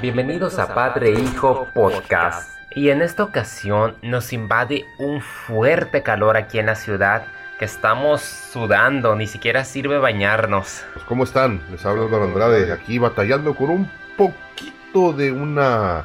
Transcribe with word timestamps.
Bienvenidos 0.00 0.58
a 0.58 0.74
Padre 0.74 1.10
Hijo 1.10 1.68
Podcast. 1.74 2.58
Y 2.74 2.88
en 2.88 3.02
esta 3.02 3.22
ocasión 3.22 3.96
nos 4.00 4.32
invade 4.32 4.86
un 4.98 5.20
fuerte 5.20 6.02
calor 6.02 6.38
aquí 6.38 6.58
en 6.58 6.66
la 6.66 6.74
ciudad 6.74 7.24
que 7.58 7.66
estamos 7.66 8.22
sudando, 8.22 9.14
ni 9.14 9.26
siquiera 9.26 9.62
sirve 9.62 9.98
bañarnos. 9.98 10.82
Pues, 10.94 11.04
¿Cómo 11.04 11.24
están? 11.24 11.60
Les 11.70 11.84
habla 11.84 12.04
Álvaro 12.04 12.24
Andrade, 12.24 12.72
aquí 12.72 12.98
batallando 12.98 13.54
con 13.54 13.68
un 13.68 13.90
poquito 14.16 15.12
de 15.12 15.32
una 15.32 16.04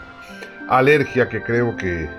alergia 0.67 1.29
que 1.29 1.41
creo 1.41 1.77
que 1.77 2.09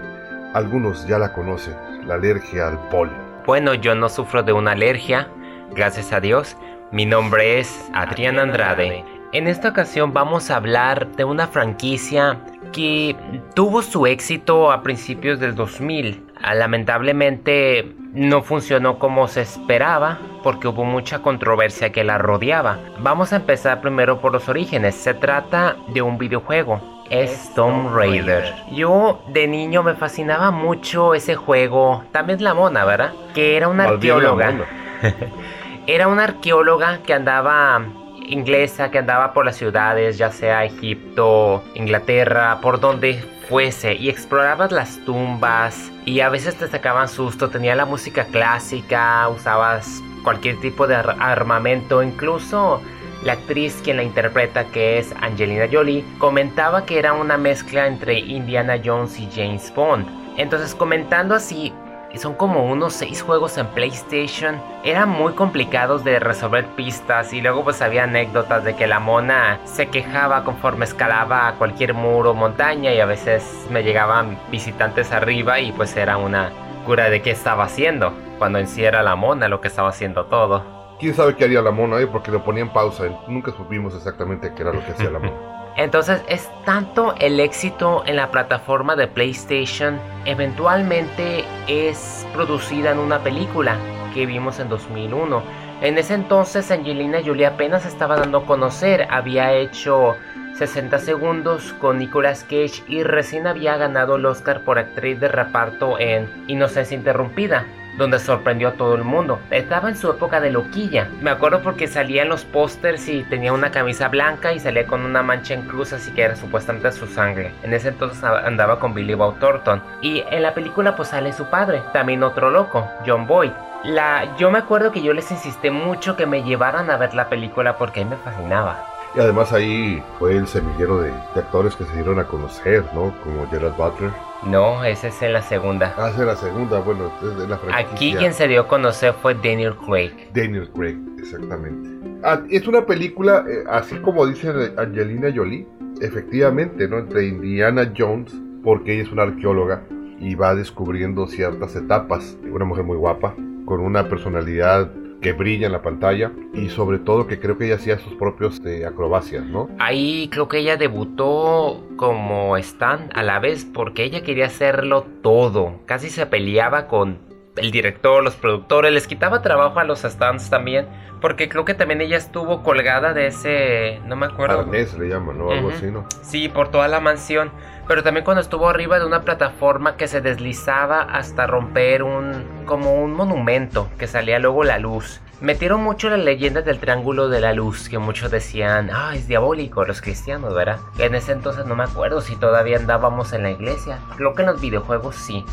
algunos 0.54 1.06
ya 1.06 1.18
la 1.18 1.34
conocen, 1.34 1.74
la 2.08 2.14
alergia 2.14 2.68
al 2.68 2.88
polen. 2.88 3.16
Bueno, 3.44 3.74
yo 3.74 3.94
no 3.94 4.08
sufro 4.08 4.42
de 4.42 4.54
una 4.54 4.72
alergia, 4.72 5.28
gracias 5.72 6.14
a 6.14 6.20
Dios. 6.20 6.56
Mi 6.90 7.04
nombre 7.04 7.58
es 7.58 7.84
Adrián 7.92 8.38
Andrade. 8.38 9.04
En 9.36 9.48
esta 9.48 9.68
ocasión 9.68 10.14
vamos 10.14 10.50
a 10.50 10.56
hablar 10.56 11.08
de 11.08 11.24
una 11.24 11.46
franquicia 11.46 12.38
que 12.72 13.14
tuvo 13.54 13.82
su 13.82 14.06
éxito 14.06 14.72
a 14.72 14.82
principios 14.82 15.38
del 15.38 15.54
2000. 15.54 16.24
Ah, 16.42 16.54
Lamentablemente 16.54 17.94
no 18.14 18.40
funcionó 18.40 18.98
como 18.98 19.28
se 19.28 19.42
esperaba 19.42 20.18
porque 20.42 20.68
hubo 20.68 20.86
mucha 20.86 21.18
controversia 21.18 21.92
que 21.92 22.02
la 22.02 22.16
rodeaba. 22.16 22.78
Vamos 23.00 23.34
a 23.34 23.36
empezar 23.36 23.82
primero 23.82 24.22
por 24.22 24.32
los 24.32 24.48
orígenes. 24.48 24.94
Se 24.94 25.12
trata 25.12 25.76
de 25.88 26.00
un 26.00 26.16
videojuego. 26.16 27.04
Es 27.10 27.52
Tomb 27.54 27.94
Raider. 27.94 28.54
Yo 28.72 29.20
de 29.34 29.48
niño 29.48 29.82
me 29.82 29.96
fascinaba 29.96 30.50
mucho 30.50 31.12
ese 31.12 31.34
juego. 31.34 32.04
También 32.10 32.42
la 32.42 32.54
mona, 32.54 32.86
¿verdad? 32.86 33.12
Que 33.34 33.58
era 33.58 33.68
una 33.68 33.84
arqueóloga. 33.84 34.54
Era 35.88 36.08
una 36.08 36.24
arqueóloga 36.24 36.98
que 37.06 37.14
andaba 37.14 37.80
inglesa, 38.28 38.90
que 38.90 38.98
andaba 38.98 39.32
por 39.32 39.44
las 39.44 39.56
ciudades, 39.56 40.18
ya 40.18 40.30
sea 40.30 40.64
Egipto, 40.64 41.62
Inglaterra, 41.74 42.58
por 42.60 42.80
donde 42.80 43.22
fuese, 43.48 43.94
y 43.94 44.08
explorabas 44.08 44.72
las 44.72 44.98
tumbas 45.04 45.92
y 46.04 46.20
a 46.20 46.28
veces 46.28 46.56
te 46.56 46.66
sacaban 46.68 47.08
susto, 47.08 47.48
tenía 47.48 47.74
la 47.76 47.84
música 47.84 48.24
clásica, 48.24 49.28
usabas 49.28 50.02
cualquier 50.24 50.60
tipo 50.60 50.86
de 50.86 50.96
ar- 50.96 51.16
armamento, 51.20 52.02
incluso 52.02 52.80
la 53.22 53.34
actriz 53.34 53.80
quien 53.82 53.96
la 53.98 54.02
interpreta, 54.02 54.64
que 54.66 54.98
es 54.98 55.14
Angelina 55.20 55.66
Jolie, 55.70 56.04
comentaba 56.18 56.84
que 56.84 56.98
era 56.98 57.12
una 57.12 57.36
mezcla 57.36 57.86
entre 57.86 58.18
Indiana 58.18 58.80
Jones 58.84 59.18
y 59.18 59.28
James 59.34 59.72
Bond. 59.74 60.06
Entonces 60.36 60.74
comentando 60.74 61.34
así, 61.34 61.72
son 62.18 62.34
como 62.34 62.64
unos 62.64 62.92
seis 62.92 63.22
juegos 63.22 63.58
en 63.58 63.66
PlayStation. 63.68 64.60
Eran 64.84 65.08
muy 65.08 65.34
complicados 65.34 66.04
de 66.04 66.18
resolver 66.18 66.66
pistas 66.76 67.32
y 67.32 67.40
luego 67.40 67.64
pues 67.64 67.82
había 67.82 68.04
anécdotas 68.04 68.64
de 68.64 68.76
que 68.76 68.86
la 68.86 69.00
mona 69.00 69.60
se 69.64 69.88
quejaba 69.88 70.44
conforme 70.44 70.84
escalaba 70.84 71.48
a 71.48 71.54
cualquier 71.54 71.94
muro 71.94 72.30
o 72.30 72.34
montaña 72.34 72.92
y 72.92 73.00
a 73.00 73.06
veces 73.06 73.66
me 73.70 73.82
llegaban 73.82 74.38
visitantes 74.50 75.12
arriba 75.12 75.60
y 75.60 75.72
pues 75.72 75.96
era 75.96 76.16
una 76.16 76.52
cura 76.84 77.10
de 77.10 77.22
qué 77.22 77.30
estaba 77.30 77.64
haciendo. 77.64 78.12
Cuando 78.38 78.58
en 78.58 78.68
sí 78.68 78.84
era 78.84 79.02
la 79.02 79.16
mona 79.16 79.48
lo 79.48 79.60
que 79.60 79.68
estaba 79.68 79.88
haciendo 79.88 80.26
todo. 80.26 80.62
¿Quién 80.98 81.14
sabe 81.14 81.34
qué 81.34 81.44
haría 81.44 81.60
la 81.60 81.70
mona 81.70 81.96
ahí? 81.96 82.06
Porque 82.06 82.30
lo 82.30 82.42
ponía 82.42 82.62
en 82.62 82.70
pausa. 82.70 83.04
Nunca 83.28 83.52
supimos 83.52 83.94
exactamente 83.94 84.52
qué 84.54 84.62
era 84.62 84.72
lo 84.72 84.84
que 84.84 84.92
hacía 84.92 85.10
la 85.10 85.18
mona. 85.18 85.52
Entonces 85.76 86.22
es 86.28 86.48
tanto 86.64 87.14
el 87.18 87.38
éxito 87.38 88.02
en 88.06 88.16
la 88.16 88.30
plataforma 88.30 88.96
de 88.96 89.08
PlayStation, 89.08 90.00
eventualmente 90.24 91.44
es 91.68 92.26
producida 92.32 92.92
en 92.92 92.98
una 92.98 93.18
película 93.22 93.76
que 94.14 94.24
vimos 94.24 94.58
en 94.58 94.70
2001. 94.70 95.42
En 95.82 95.98
ese 95.98 96.14
entonces 96.14 96.70
Angelina 96.70 97.18
Jolie 97.24 97.44
apenas 97.44 97.84
estaba 97.84 98.16
dando 98.16 98.38
a 98.38 98.46
conocer, 98.46 99.06
había 99.10 99.52
hecho 99.52 100.16
60 100.56 100.98
segundos 100.98 101.74
con 101.74 101.98
Nicolas 101.98 102.42
Cage 102.44 102.82
y 102.88 103.02
recién 103.02 103.46
había 103.46 103.76
ganado 103.76 104.16
el 104.16 104.24
Oscar 104.24 104.62
por 104.62 104.78
actriz 104.78 105.20
de 105.20 105.28
reparto 105.28 105.98
en 105.98 106.30
Inocencia 106.48 106.96
Interrumpida 106.96 107.66
donde 107.96 108.18
sorprendió 108.18 108.68
a 108.68 108.72
todo 108.72 108.94
el 108.94 109.04
mundo. 109.04 109.38
Estaba 109.50 109.88
en 109.88 109.96
su 109.96 110.10
época 110.10 110.40
de 110.40 110.50
loquilla. 110.50 111.08
Me 111.20 111.30
acuerdo 111.30 111.62
porque 111.62 111.86
salía 111.86 112.22
en 112.22 112.28
los 112.28 112.44
pósters 112.44 113.08
y 113.08 113.22
tenía 113.24 113.52
una 113.52 113.70
camisa 113.70 114.08
blanca 114.08 114.52
y 114.52 114.60
salía 114.60 114.86
con 114.86 115.04
una 115.04 115.22
mancha 115.22 115.54
en 115.54 115.62
cruz, 115.62 115.92
así 115.92 116.10
que 116.12 116.22
era 116.22 116.36
supuestamente 116.36 116.92
su 116.92 117.06
sangre. 117.06 117.52
En 117.62 117.72
ese 117.72 117.88
entonces 117.88 118.22
andaba 118.22 118.78
con 118.78 118.94
Billy 118.94 119.14
Bob 119.14 119.38
Thornton. 119.38 119.82
Y 120.00 120.24
en 120.30 120.42
la 120.42 120.54
película 120.54 120.96
pues 120.96 121.08
sale 121.08 121.32
su 121.32 121.46
padre, 121.46 121.82
también 121.92 122.22
otro 122.22 122.50
loco, 122.50 122.88
John 123.06 123.26
Boyd. 123.26 123.52
La, 123.84 124.36
yo 124.36 124.50
me 124.50 124.58
acuerdo 124.58 124.90
que 124.90 125.02
yo 125.02 125.12
les 125.12 125.30
insistí 125.30 125.70
mucho 125.70 126.16
que 126.16 126.26
me 126.26 126.42
llevaran 126.42 126.90
a 126.90 126.96
ver 126.96 127.14
la 127.14 127.28
película 127.28 127.76
porque 127.76 128.04
me 128.04 128.16
fascinaba. 128.16 128.84
Y 129.14 129.20
además 129.20 129.52
ahí 129.52 130.02
fue 130.18 130.36
el 130.36 130.46
semillero 130.46 131.00
de, 131.00 131.10
de 131.10 131.40
actores 131.40 131.74
que 131.76 131.84
se 131.84 131.92
dieron 131.94 132.18
a 132.18 132.24
conocer, 132.24 132.84
¿no? 132.92 133.14
Como 133.22 133.48
Gerard 133.48 133.74
Butler. 133.76 134.10
No, 134.44 134.84
esa 134.84 135.08
es 135.08 135.22
en 135.22 135.32
la 135.32 135.42
segunda. 135.42 135.94
Ah, 135.96 136.10
esa 136.10 136.20
es 136.20 136.26
la 136.26 136.36
segunda, 136.36 136.80
bueno, 136.80 137.10
es 137.22 137.38
de 137.38 137.48
la 137.48 137.58
franquicia. 137.58 137.94
Aquí 137.94 138.14
quien 138.14 138.32
se 138.32 138.48
dio 138.48 138.62
a 138.62 138.68
conocer 138.68 139.14
fue 139.14 139.34
Daniel 139.34 139.74
Craig. 139.76 140.12
Daniel 140.32 140.70
Craig, 140.74 140.96
exactamente. 141.18 141.90
Ah, 142.22 142.40
es 142.48 142.66
una 142.66 142.86
película, 142.86 143.44
eh, 143.48 143.64
así 143.68 143.96
como 143.96 144.26
dice 144.26 144.72
Angelina 144.76 145.32
Jolie, 145.34 145.66
efectivamente, 146.00 146.88
¿no? 146.88 146.98
Entre 146.98 147.26
Indiana 147.26 147.92
Jones, 147.96 148.32
porque 148.62 148.94
ella 148.94 149.02
es 149.04 149.12
una 149.12 149.24
arqueóloga 149.24 149.82
y 150.20 150.34
va 150.34 150.54
descubriendo 150.54 151.26
ciertas 151.26 151.74
etapas. 151.76 152.36
Una 152.50 152.64
mujer 152.64 152.84
muy 152.84 152.96
guapa, 152.96 153.34
con 153.64 153.80
una 153.80 154.08
personalidad 154.08 154.90
que 155.20 155.32
brilla 155.32 155.66
en 155.66 155.72
la 155.72 155.82
pantalla 155.82 156.32
y 156.54 156.68
sobre 156.68 156.98
todo 156.98 157.26
que 157.26 157.40
creo 157.40 157.58
que 157.58 157.66
ella 157.66 157.76
hacía 157.76 157.98
sus 157.98 158.14
propios 158.14 158.64
eh, 158.64 158.86
acrobacias, 158.86 159.44
¿no? 159.44 159.68
Ahí 159.78 160.28
creo 160.30 160.48
que 160.48 160.58
ella 160.58 160.76
debutó 160.76 161.84
como 161.96 162.56
Stan 162.58 163.10
a 163.14 163.22
la 163.22 163.38
vez 163.38 163.64
porque 163.64 164.04
ella 164.04 164.22
quería 164.22 164.46
hacerlo 164.46 165.06
todo. 165.22 165.80
Casi 165.86 166.10
se 166.10 166.26
peleaba 166.26 166.86
con 166.86 167.25
el 167.56 167.70
director, 167.70 168.22
los 168.22 168.36
productores, 168.36 168.92
les 168.92 169.06
quitaba 169.06 169.42
trabajo 169.42 169.80
a 169.80 169.84
los 169.84 170.02
stands 170.02 170.50
también. 170.50 170.86
Porque 171.20 171.48
creo 171.48 171.64
que 171.64 171.74
también 171.74 172.00
ella 172.02 172.18
estuvo 172.18 172.62
colgada 172.62 173.14
de 173.14 173.28
ese. 173.28 174.00
No 174.04 174.16
me 174.16 174.26
acuerdo. 174.26 174.60
Arnés 174.60 174.96
le 174.98 175.08
llaman, 175.08 175.38
¿no? 175.38 175.50
Algo 175.50 175.70
así, 175.70 175.86
¿no? 175.86 176.04
Sí, 176.22 176.48
por 176.48 176.70
toda 176.70 176.88
la 176.88 177.00
mansión. 177.00 177.50
Pero 177.88 178.02
también 178.02 178.24
cuando 178.24 178.42
estuvo 178.42 178.68
arriba 178.68 178.98
de 178.98 179.06
una 179.06 179.22
plataforma 179.22 179.96
que 179.96 180.08
se 180.08 180.20
deslizaba 180.20 181.00
hasta 181.02 181.46
romper 181.46 182.02
un. 182.02 182.44
como 182.66 183.02
un 183.02 183.14
monumento 183.14 183.88
que 183.98 184.06
salía 184.06 184.38
luego 184.38 184.62
la 184.62 184.78
luz. 184.78 185.20
Metieron 185.40 185.82
mucho 185.82 186.08
la 186.08 186.16
leyenda 186.16 186.62
del 186.62 186.78
Triángulo 186.78 187.28
de 187.28 187.40
la 187.40 187.52
Luz, 187.52 187.90
que 187.90 187.98
muchos 187.98 188.30
decían, 188.30 188.88
ah, 188.90 189.12
es 189.14 189.28
diabólico, 189.28 189.84
los 189.84 190.00
cristianos, 190.00 190.54
¿verdad? 190.54 190.78
En 190.98 191.14
ese 191.14 191.32
entonces 191.32 191.66
no 191.66 191.76
me 191.76 191.84
acuerdo 191.84 192.22
si 192.22 192.36
todavía 192.36 192.78
andábamos 192.78 193.34
en 193.34 193.42
la 193.42 193.50
iglesia. 193.50 193.98
Creo 194.16 194.34
que 194.34 194.42
en 194.42 194.48
los 194.48 194.62
videojuegos 194.62 195.14
sí. 195.14 195.44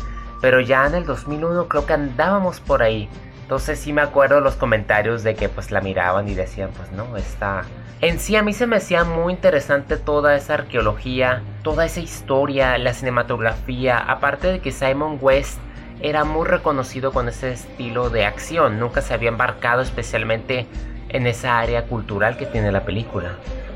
Pero 0.44 0.60
ya 0.60 0.86
en 0.86 0.94
el 0.94 1.06
2001 1.06 1.68
creo 1.68 1.86
que 1.86 1.94
andábamos 1.94 2.60
por 2.60 2.82
ahí. 2.82 3.08
Entonces 3.40 3.78
sí 3.78 3.94
me 3.94 4.02
acuerdo 4.02 4.42
los 4.42 4.56
comentarios 4.56 5.22
de 5.22 5.34
que 5.34 5.48
pues 5.48 5.70
la 5.70 5.80
miraban 5.80 6.28
y 6.28 6.34
decían, 6.34 6.68
pues 6.76 6.92
no, 6.92 7.16
está... 7.16 7.62
En 8.02 8.20
sí 8.20 8.36
a 8.36 8.42
mí 8.42 8.52
se 8.52 8.66
me 8.66 8.76
hacía 8.76 9.04
muy 9.04 9.32
interesante 9.32 9.96
toda 9.96 10.36
esa 10.36 10.52
arqueología, 10.52 11.42
toda 11.62 11.86
esa 11.86 12.00
historia, 12.00 12.76
la 12.76 12.92
cinematografía, 12.92 13.96
aparte 13.96 14.48
de 14.48 14.58
que 14.58 14.70
Simon 14.70 15.16
West 15.18 15.58
era 16.02 16.24
muy 16.24 16.46
reconocido 16.46 17.10
con 17.10 17.30
ese 17.30 17.52
estilo 17.52 18.10
de 18.10 18.26
acción, 18.26 18.78
nunca 18.78 19.00
se 19.00 19.14
había 19.14 19.30
embarcado 19.30 19.80
especialmente 19.80 20.66
en 21.08 21.26
esa 21.26 21.58
área 21.58 21.86
cultural 21.86 22.36
que 22.36 22.44
tiene 22.44 22.70
la 22.70 22.84
película. 22.84 23.30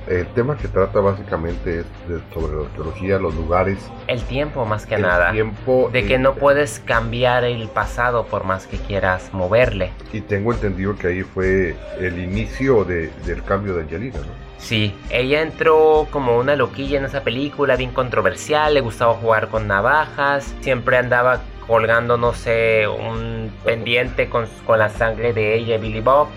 El 0.08 0.26
tema 0.28 0.56
que 0.56 0.68
trata 0.68 1.00
básicamente 1.00 1.80
es 1.80 1.86
de- 2.08 2.20
sobre 2.32 2.56
la 2.56 2.62
arqueología, 2.66 3.18
los 3.18 3.34
lugares, 3.34 3.78
El 4.06 4.22
tiempo 4.22 4.64
más 4.64 4.86
que 4.86 4.94
el 4.94 5.02
nada. 5.02 5.32
tiempo. 5.32 5.90
De 5.92 6.06
que 6.06 6.14
eh, 6.14 6.18
no 6.18 6.34
puedes 6.34 6.80
cambiar 6.80 7.44
el 7.44 7.68
pasado 7.68 8.24
por 8.24 8.44
más 8.44 8.66
que 8.66 8.78
quieras 8.78 9.28
moverle. 9.34 9.90
Y 10.12 10.22
tengo 10.22 10.52
entendido 10.54 10.96
que 10.96 11.08
ahí 11.08 11.22
fue 11.22 11.76
el 12.00 12.18
inicio 12.18 12.84
de- 12.84 13.10
del 13.26 13.42
cambio 13.44 13.74
de 13.74 13.82
Angelina, 13.82 14.18
¿no? 14.20 14.48
Sí, 14.56 14.94
ella 15.10 15.42
entró 15.42 16.08
como 16.10 16.38
una 16.38 16.56
loquilla 16.56 16.98
en 16.98 17.04
esa 17.04 17.22
película, 17.22 17.76
bien 17.76 17.92
controversial, 17.92 18.72
le 18.74 18.80
gustaba 18.80 19.12
jugar 19.14 19.48
con 19.48 19.68
navajas, 19.68 20.54
siempre 20.62 20.96
andaba 20.96 21.42
colgando, 21.66 22.16
no 22.16 22.32
sé, 22.32 22.88
un 22.88 23.52
pendiente 23.62 24.30
con, 24.30 24.46
con 24.66 24.78
la 24.78 24.88
sangre 24.88 25.34
de 25.34 25.54
ella 25.54 25.74
y 25.76 25.78
Billy 25.78 26.00
Bob. 26.00 26.28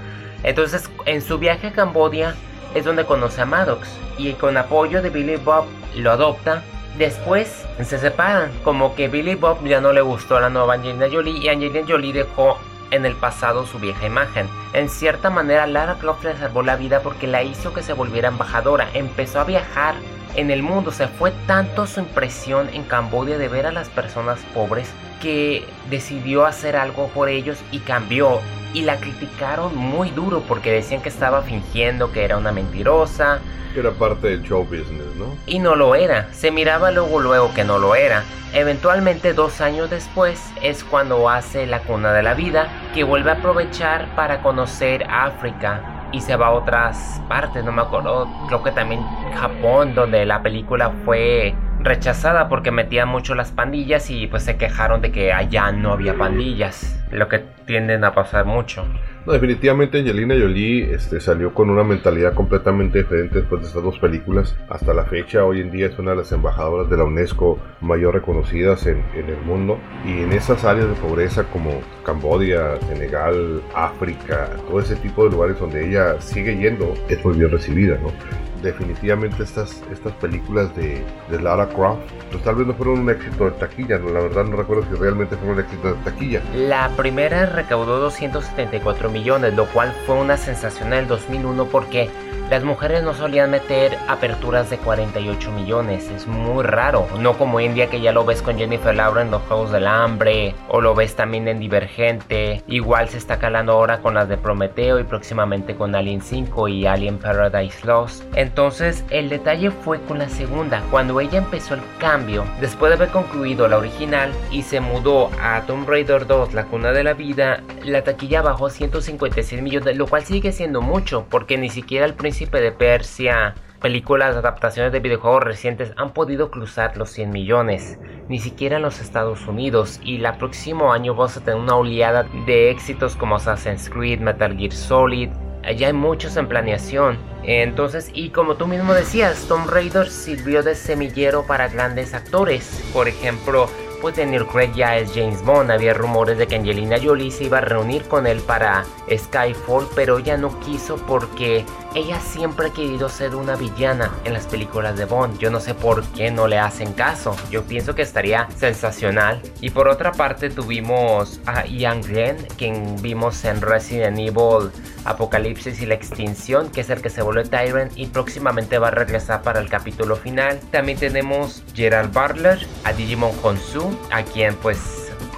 Entonces, 0.43 0.89
en 1.05 1.21
su 1.21 1.39
viaje 1.39 1.67
a 1.67 1.71
Cambodia 1.71 2.35
es 2.73 2.85
donde 2.85 3.05
conoce 3.05 3.41
a 3.41 3.45
Maddox 3.45 3.89
y 4.17 4.33
con 4.33 4.57
apoyo 4.57 5.01
de 5.01 5.09
Billy 5.09 5.37
Bob 5.37 5.65
lo 5.95 6.11
adopta. 6.11 6.63
Después 6.97 7.65
se 7.83 7.97
separan, 7.97 8.51
como 8.63 8.95
que 8.95 9.07
Billy 9.07 9.35
Bob 9.35 9.63
ya 9.65 9.81
no 9.81 9.93
le 9.93 10.01
gustó 10.01 10.37
a 10.37 10.41
la 10.41 10.49
nueva 10.49 10.73
Angelina 10.75 11.07
Jolie 11.11 11.39
y 11.39 11.49
Angelina 11.49 11.85
Jolie 11.87 12.13
dejó 12.13 12.57
en 12.91 13.05
el 13.05 13.15
pasado 13.15 13.65
su 13.65 13.79
vieja 13.79 14.05
imagen. 14.05 14.47
En 14.73 14.89
cierta 14.89 15.29
manera, 15.29 15.65
Lara 15.65 15.95
Croft 15.95 16.23
le 16.23 16.35
salvó 16.35 16.61
la 16.61 16.75
vida 16.75 16.99
porque 17.01 17.27
la 17.27 17.43
hizo 17.43 17.73
que 17.73 17.81
se 17.81 17.93
volviera 17.93 18.27
embajadora. 18.27 18.89
Empezó 18.93 19.39
a 19.39 19.45
viajar 19.45 19.95
en 20.35 20.51
el 20.51 20.61
mundo. 20.61 20.91
Se 20.91 21.07
fue 21.07 21.31
tanto 21.47 21.87
su 21.87 22.01
impresión 22.01 22.69
en 22.73 22.83
Camboya 22.83 23.37
de 23.37 23.47
ver 23.47 23.65
a 23.65 23.71
las 23.71 23.89
personas 23.89 24.39
pobres 24.53 24.91
que 25.21 25.65
decidió 25.89 26.45
hacer 26.45 26.75
algo 26.75 27.07
por 27.09 27.29
ellos 27.29 27.57
y 27.71 27.79
cambió. 27.79 28.41
Y 28.73 28.81
la 28.81 28.97
criticaron 28.97 29.75
muy 29.75 30.11
duro 30.11 30.43
porque 30.47 30.71
decían 30.71 31.01
que 31.01 31.09
estaba 31.09 31.41
fingiendo 31.41 32.11
que 32.11 32.23
era 32.23 32.37
una 32.37 32.51
mentirosa. 32.51 33.39
Era 33.75 33.91
parte 33.91 34.27
del 34.27 34.43
show 34.43 34.63
business, 34.63 35.15
¿no? 35.17 35.35
Y 35.45 35.59
no 35.59 35.75
lo 35.75 35.95
era, 35.95 36.31
se 36.33 36.51
miraba 36.51 36.91
luego 36.91 37.19
luego 37.19 37.53
que 37.53 37.63
no 37.63 37.79
lo 37.79 37.95
era. 37.95 38.23
Eventualmente 38.53 39.33
dos 39.33 39.61
años 39.61 39.89
después 39.89 40.41
es 40.61 40.83
cuando 40.83 41.29
hace 41.29 41.65
La 41.67 41.79
Cuna 41.79 42.11
de 42.11 42.21
la 42.21 42.33
Vida, 42.33 42.67
que 42.93 43.05
vuelve 43.05 43.31
a 43.31 43.35
aprovechar 43.35 44.13
para 44.15 44.41
conocer 44.41 45.05
África 45.09 46.09
y 46.11 46.19
se 46.19 46.35
va 46.35 46.47
a 46.47 46.51
otras 46.51 47.21
partes, 47.29 47.63
no 47.63 47.71
me 47.71 47.81
acuerdo, 47.81 48.27
creo 48.47 48.61
que 48.61 48.71
también 48.71 49.01
Japón, 49.39 49.95
donde 49.95 50.25
la 50.25 50.43
película 50.43 50.91
fue 51.05 51.55
rechazada 51.83 52.49
porque 52.49 52.71
metían 52.71 53.09
mucho 53.09 53.35
las 53.35 53.51
pandillas 53.51 54.09
y 54.09 54.27
pues 54.27 54.43
se 54.43 54.57
quejaron 54.57 55.01
de 55.01 55.11
que 55.11 55.33
allá 55.33 55.71
no 55.71 55.93
había 55.93 56.15
pandillas, 56.15 57.03
lo 57.11 57.27
que 57.27 57.39
tienden 57.65 58.03
a 58.03 58.13
pasar 58.13 58.45
mucho. 58.45 58.85
Definitivamente 59.25 59.99
Angelina 59.99 60.33
Jolie 60.33 60.93
este, 60.95 61.19
salió 61.19 61.53
con 61.53 61.69
una 61.69 61.83
mentalidad 61.83 62.33
completamente 62.33 62.99
diferente 62.99 63.39
después 63.39 63.61
de 63.61 63.67
estas 63.67 63.83
dos 63.83 63.99
películas. 63.99 64.57
Hasta 64.67 64.95
la 64.95 65.05
fecha, 65.05 65.45
hoy 65.45 65.61
en 65.61 65.69
día 65.69 65.87
es 65.87 65.99
una 65.99 66.11
de 66.11 66.17
las 66.17 66.31
embajadoras 66.31 66.89
de 66.89 66.97
la 66.97 67.03
UNESCO 67.03 67.59
mayor 67.81 68.15
reconocidas 68.15 68.87
en, 68.87 69.03
en 69.13 69.29
el 69.29 69.39
mundo. 69.41 69.79
Y 70.05 70.23
en 70.23 70.31
esas 70.31 70.65
áreas 70.65 70.87
de 70.87 70.95
pobreza 70.95 71.43
como 71.43 71.81
Cambodia, 72.03 72.79
Senegal, 72.87 73.61
África, 73.75 74.49
todo 74.67 74.79
ese 74.79 74.95
tipo 74.95 75.25
de 75.25 75.31
lugares 75.31 75.59
donde 75.59 75.87
ella 75.87 76.19
sigue 76.19 76.57
yendo, 76.57 76.95
es 77.07 77.23
muy 77.23 77.37
bien 77.37 77.51
recibida, 77.51 77.99
¿no? 78.01 78.11
Definitivamente 78.61 79.43
estas, 79.43 79.81
estas 79.91 80.13
películas 80.13 80.75
de, 80.75 81.03
de, 81.29 81.41
Lara 81.41 81.67
Croft, 81.67 82.01
pues 82.31 82.43
tal 82.43 82.55
vez 82.55 82.67
no 82.67 82.73
fueron 82.73 82.99
un 82.99 83.09
éxito 83.09 83.45
de 83.45 83.51
taquilla, 83.51 83.97
la 83.97 84.21
verdad 84.21 84.45
no 84.45 84.55
recuerdo 84.57 84.85
si 84.89 84.95
realmente 84.95 85.35
fueron 85.35 85.55
un 85.57 85.63
éxito 85.63 85.93
de 85.93 85.93
taquilla. 86.03 86.41
La 86.55 86.89
primera 86.95 87.45
recaudó 87.45 87.99
274 87.99 89.09
millones, 89.09 89.53
lo 89.55 89.65
cual 89.67 89.93
fue 90.05 90.15
una 90.15 90.37
sensación 90.37 90.93
en 90.93 90.99
el 90.99 91.07
2001 91.07 91.65
porque 91.65 92.09
las 92.51 92.65
mujeres 92.65 93.01
no 93.01 93.13
solían 93.13 93.49
meter 93.49 93.97
aperturas 94.09 94.69
de 94.69 94.77
48 94.77 95.53
millones, 95.53 96.09
es 96.09 96.27
muy 96.27 96.65
raro, 96.65 97.07
no 97.17 97.37
como 97.37 97.59
hoy 97.59 97.65
en 97.65 97.75
día 97.75 97.87
que 97.87 98.01
ya 98.01 98.11
lo 98.11 98.25
ves 98.25 98.41
con 98.41 98.57
Jennifer 98.57 98.93
Lawrence 98.93 99.27
en 99.27 99.31
los 99.31 99.41
Juegos 99.43 99.71
del 99.71 99.87
Hambre, 99.87 100.53
o 100.67 100.81
lo 100.81 100.93
ves 100.93 101.15
también 101.15 101.47
en 101.47 101.59
Divergente, 101.59 102.61
igual 102.67 103.07
se 103.07 103.19
está 103.19 103.39
calando 103.39 103.71
ahora 103.71 104.01
con 104.01 104.15
las 104.15 104.27
de 104.27 104.35
Prometeo 104.35 104.99
y 104.99 105.05
próximamente 105.05 105.75
con 105.75 105.95
Alien 105.95 106.19
5 106.19 106.67
y 106.67 106.85
Alien 106.85 107.19
Paradise 107.19 107.87
Lost. 107.87 108.25
Entonces 108.51 109.05
el 109.11 109.29
detalle 109.29 109.71
fue 109.71 110.01
con 110.01 110.19
la 110.19 110.27
segunda, 110.27 110.83
cuando 110.91 111.21
ella 111.21 111.37
empezó 111.37 111.73
el 111.73 111.81
cambio, 111.99 112.43
después 112.59 112.89
de 112.89 112.97
haber 112.97 113.07
concluido 113.07 113.65
la 113.69 113.77
original 113.77 114.29
y 114.51 114.63
se 114.63 114.81
mudó 114.81 115.29
a 115.41 115.61
Tomb 115.61 115.87
Raider 115.87 116.27
2, 116.27 116.53
La 116.53 116.65
Cuna 116.65 116.91
de 116.91 117.05
la 117.05 117.13
Vida, 117.13 117.63
la 117.85 118.03
taquilla 118.03 118.41
bajó 118.41 118.69
156 118.69 119.61
millones, 119.61 119.95
lo 119.95 120.05
cual 120.05 120.25
sigue 120.25 120.51
siendo 120.51 120.81
mucho, 120.81 121.25
porque 121.29 121.57
ni 121.57 121.69
siquiera 121.69 122.03
al 122.03 122.15
principio 122.15 122.59
de 122.59 122.73
Persia, 122.73 123.55
películas, 123.79 124.35
adaptaciones 124.35 124.91
de 124.91 124.99
videojuegos 124.99 125.45
recientes 125.45 125.93
han 125.95 126.11
podido 126.11 126.51
cruzar 126.51 126.97
los 126.97 127.09
100 127.11 127.29
millones, 127.29 127.99
ni 128.27 128.39
siquiera 128.39 128.75
en 128.75 128.81
los 128.81 128.99
Estados 128.99 129.47
Unidos, 129.47 130.01
y 130.03 130.21
el 130.21 130.33
próximo 130.35 130.91
año 130.91 131.15
vamos 131.15 131.37
a 131.37 131.39
tener 131.39 131.57
una 131.57 131.77
oleada 131.77 132.27
de 132.45 132.69
éxitos 132.69 133.15
como 133.15 133.37
Assassin's 133.37 133.89
Creed, 133.89 134.19
Metal 134.19 134.57
Gear 134.57 134.73
Solid, 134.73 135.29
ya 135.77 135.87
hay 135.87 135.93
muchos 135.93 136.37
en 136.37 136.47
planeación. 136.47 137.17
Entonces, 137.43 138.09
y 138.13 138.29
como 138.29 138.55
tú 138.55 138.67
mismo 138.67 138.93
decías, 138.93 139.45
Tomb 139.47 139.69
Raider 139.69 140.09
sirvió 140.09 140.63
de 140.63 140.75
semillero 140.75 141.45
para 141.45 141.67
grandes 141.67 142.13
actores. 142.13 142.83
Por 142.93 143.07
ejemplo, 143.07 143.67
pues 144.01 144.15
Daniel 144.15 144.47
Craig 144.47 144.73
ya 144.73 144.97
es 144.97 145.11
James 145.13 145.43
Bond. 145.43 145.71
Había 145.71 145.93
rumores 145.93 146.37
de 146.37 146.47
que 146.47 146.55
Angelina 146.55 146.97
Jolie 147.01 147.31
se 147.31 147.45
iba 147.45 147.59
a 147.59 147.61
reunir 147.61 148.03
con 148.03 148.25
él 148.25 148.39
para 148.41 148.83
Skyfall, 149.15 149.87
pero 149.95 150.17
ella 150.17 150.37
no 150.37 150.59
quiso 150.59 150.97
porque 151.07 151.63
ella 151.93 152.19
siempre 152.19 152.67
ha 152.67 152.73
querido 152.73 153.09
ser 153.09 153.35
una 153.35 153.55
villana 153.55 154.11
en 154.23 154.33
las 154.33 154.47
películas 154.47 154.97
de 154.97 155.05
Bond. 155.05 155.37
Yo 155.37 155.51
no 155.51 155.59
sé 155.59 155.75
por 155.75 156.03
qué 156.13 156.31
no 156.31 156.47
le 156.47 156.57
hacen 156.57 156.93
caso. 156.93 157.35
Yo 157.51 157.63
pienso 157.63 157.93
que 157.93 158.01
estaría 158.01 158.47
sensacional. 158.55 159.41
Y 159.61 159.69
por 159.69 159.87
otra 159.87 160.11
parte 160.11 160.49
tuvimos 160.49 161.39
a 161.45 161.65
Ian 161.65 162.01
Glenn, 162.01 162.37
quien 162.57 162.99
vimos 163.01 163.45
en 163.45 163.61
Resident 163.61 164.17
Evil 164.17 164.71
Apocalipsis 165.05 165.81
y 165.81 165.85
la 165.85 165.95
Extinción, 165.95 166.69
que 166.69 166.81
es 166.81 166.89
el 166.89 167.01
que 167.01 167.09
se 167.09 167.21
vuelve 167.21 167.43
Tyrant 167.43 167.91
y 167.95 168.07
próximamente 168.07 168.77
va 168.77 168.89
a 168.89 168.91
regresar 168.91 169.41
para 169.41 169.59
el 169.59 169.69
capítulo 169.69 170.15
final. 170.15 170.59
También 170.71 170.97
tenemos 170.97 171.63
Gerald 171.73 172.13
Butler, 172.13 172.59
a 172.83 172.93
Digimon 172.93 173.31
Honsu, 173.43 173.97
a 174.11 174.23
quien 174.23 174.55
pues 174.55 174.77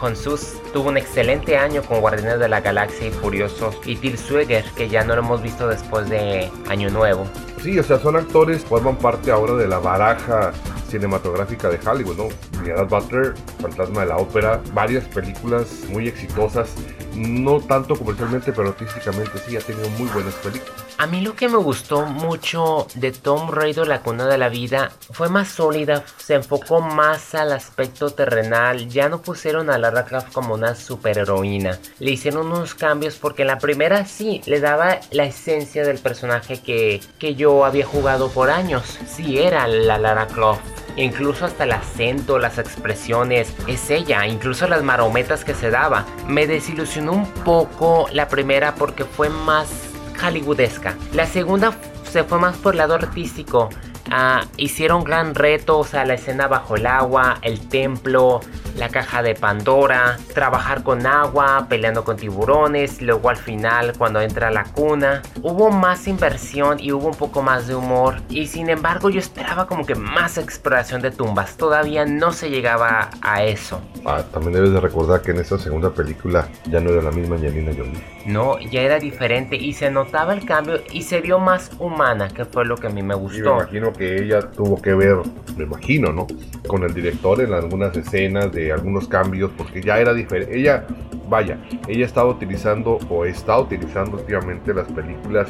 Honsus 0.02 0.54
tuvo 0.74 0.90
un 0.90 0.98
excelente 0.98 1.58
año 1.58 1.82
con 1.84 2.02
Guardianes 2.02 2.40
de 2.40 2.50
la 2.50 2.62
Galaxia 2.62 3.08
y 3.08 3.12
Furiosos 3.12 3.76
y 3.86 3.96
Till 3.96 4.18
Swigger, 4.18 4.66
que 4.76 4.90
ya 4.90 5.04
no 5.04 5.16
lo 5.16 5.22
hemos 5.22 5.42
visto 5.42 5.68
después 5.68 6.10
de 6.10 6.52
Año 6.68 6.90
Nuevo. 6.90 7.26
Sí, 7.62 7.80
o 7.80 7.84
sea, 7.84 8.00
son 8.00 8.18
actores, 8.18 8.64
forman 8.66 8.98
parte 8.98 9.32
ahora 9.32 9.54
de 9.54 9.68
la 9.68 9.80
baraja 9.80 10.52
cinematográfica 10.90 11.70
de 11.70 11.80
Hollywood, 11.88 12.18
¿no? 12.18 12.28
Gerald 12.64 12.90
Butler, 12.90 13.34
Fantasma 13.62 14.02
de 14.02 14.08
la 14.08 14.18
Ópera, 14.18 14.62
varias 14.74 15.06
películas 15.06 15.68
muy 15.90 16.08
exitosas, 16.08 16.76
no 17.16 17.60
tanto 17.60 17.96
comercialmente, 17.96 18.52
pero 18.52 18.70
artísticamente 18.70 19.38
sí, 19.40 19.56
ha 19.58 19.62
tenido 19.62 19.90
muy 19.92 20.08
buenas 20.10 20.34
películas. 20.36 20.84
A 20.98 21.08
mí 21.08 21.22
lo 21.22 21.36
que 21.36 21.50
me 21.50 21.58
gustó 21.58 22.06
mucho 22.06 22.88
de 22.96 23.12
Tom 23.12 23.50
Raider, 23.50 23.88
La 23.88 24.02
Cuna 24.02 24.28
de 24.28 24.38
la 24.38 24.50
Vida, 24.50 24.92
fue 25.12 25.30
más 25.30 25.50
sólida, 25.50 26.04
se 26.18 26.36
enfocó 26.36 26.82
más 26.82 27.36
al 27.36 27.52
aspecto 27.52 28.12
terrenal, 28.12 28.88
ya 28.88 29.10
no 29.10 29.22
pusieron 29.22 29.70
a 29.70 29.78
Lara 29.78 30.06
Croft 30.06 30.32
como 30.32 30.54
una 30.54 30.76
superheroína, 30.76 31.80
le 32.00 32.12
hicieron 32.12 32.48
unos 32.48 32.76
cambios 32.76 33.16
porque 33.16 33.44
la 33.44 33.58
primera 33.58 34.06
sí, 34.06 34.42
le 34.46 34.60
daba 34.60 35.00
la 35.12 35.26
esencia 35.26 35.84
del 35.84 36.00
personaje 36.00 36.62
que, 36.62 37.02
que 37.20 37.36
yo 37.36 37.66
había 37.66 37.86
jugado 37.86 38.30
por 38.30 38.50
años, 38.50 39.00
sí 39.08 39.40
era 39.40 39.68
la 39.68 39.98
Lara 39.98 40.28
Croft. 40.28 40.62
Incluso 40.96 41.46
hasta 41.46 41.64
el 41.64 41.72
acento, 41.72 42.38
las 42.40 42.58
expresiones, 42.58 43.54
es 43.68 43.90
ella, 43.90 44.28
incluso 44.28 44.68
las 44.68 44.84
marometas 44.84 45.44
que 45.44 45.54
se 45.54 45.70
daba. 45.70 46.06
Me 46.28 46.48
desilusionó 46.48 47.14
un 47.14 47.26
poco 47.26 48.08
la 48.12 48.28
primera 48.28 48.76
porque 48.76 49.06
fue 49.06 49.30
más 49.30 49.70
hollywoodesca. 50.22 50.96
La 51.14 51.26
segunda 51.26 51.74
se 52.04 52.24
fue 52.24 52.40
más 52.40 52.58
por 52.58 52.74
el 52.74 52.80
lado 52.80 52.94
artístico. 52.94 53.70
Ah, 54.12 54.46
hicieron 54.58 55.04
gran 55.04 55.34
reto, 55.34 55.80
o 55.80 55.86
sea, 55.86 56.06
la 56.06 56.14
escena 56.14 56.48
bajo 56.48 56.76
el 56.76 56.86
agua, 56.86 57.40
el 57.42 57.68
templo, 57.68 58.42
la 58.78 58.90
caja 58.90 59.22
de 59.22 59.36
Pandora, 59.36 60.18
trabajar 60.34 60.84
con 60.84 61.06
agua, 61.06 61.68
peleando 61.70 62.04
con 62.04 62.18
tiburones, 62.18 63.02
luego 63.02 63.30
al 63.30 63.38
final 63.38 63.94
cuando 63.98 64.22
entra 64.22 64.48
a 64.48 64.52
la 64.52 64.64
cuna. 64.66 65.22
Hubo 65.42 65.72
más 65.72 66.08
inversión 66.08 66.80
y 66.80 66.92
hubo 66.92 67.08
un 67.08 67.16
poco 67.16 67.42
más 67.42 67.68
de 67.68 67.76
humor 67.76 68.16
y 68.30 68.48
sin 68.48 68.70
embargo 68.70 69.10
yo 69.10 69.20
esperaba 69.20 69.68
como 69.68 69.86
que 69.86 69.96
más 69.96 70.38
exploración 70.38 71.02
de 71.02 71.12
tumbas. 71.12 71.58
Todavía 71.58 72.06
no 72.06 72.32
se 72.32 72.50
llegaba 72.50 73.10
a 73.22 73.44
eso. 73.44 73.82
Ah, 74.06 74.24
también 74.32 74.54
debes 74.54 74.72
de 74.72 74.80
recordar 74.80 75.22
que 75.22 75.32
en 75.32 75.40
esa 75.40 75.58
segunda 75.58 75.92
película 75.92 76.48
ya 76.70 76.80
no 76.80 76.92
era 76.92 77.02
la 77.02 77.12
misma 77.12 77.36
Angelina 77.36 77.72
Jolie. 77.76 78.02
No, 78.26 78.60
ya 78.60 78.82
era 78.82 79.00
diferente 79.00 79.56
y 79.58 79.74
se 79.74 79.92
notaba 79.92 80.34
el 80.34 80.46
cambio 80.46 80.80
y 80.92 81.02
se 81.02 81.20
vio 81.20 81.40
más 81.40 81.72
humana, 81.80 82.30
que 82.30 82.46
fue 82.46 82.66
lo 82.66 82.78
que 82.78 82.88
a 82.88 82.90
mí 82.90 83.04
me 83.04 83.16
gustó. 83.16 83.56
me 83.56 83.62
imagino 83.64 83.94
que 83.94 84.16
ella 84.24 84.40
tuvo 84.52 84.82
que 84.82 84.94
ver, 84.94 85.18
me 85.58 85.66
imagino, 85.66 86.12
¿no? 86.14 86.28
Con 86.68 86.84
el 86.84 86.94
director 86.94 87.42
en 87.42 87.54
algunas 87.54 87.96
escenas 87.98 88.52
de 88.52 88.63
algunos 88.72 89.08
cambios, 89.08 89.52
porque 89.58 89.82
ya 89.82 90.00
era 90.00 90.14
diferente. 90.14 90.58
Ella, 90.58 90.86
vaya, 91.34 91.58
ella 91.88 92.06
estaba 92.06 92.30
utilizando 92.30 93.00
o 93.10 93.26
está 93.26 93.58
utilizando 93.58 94.18
últimamente 94.18 94.72
las 94.72 94.86
películas 94.92 95.48